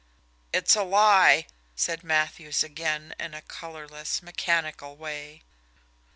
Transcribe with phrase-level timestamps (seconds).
[0.51, 1.45] "It's a lie!"
[1.75, 5.43] said Matthews again, in a colourless, mechanical way.